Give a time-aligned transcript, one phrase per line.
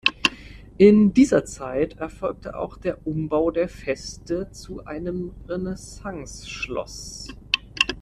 [0.79, 7.27] In dieser Zeit erfolgte auch der Umbau der Feste zu einem Renaissanceschloss.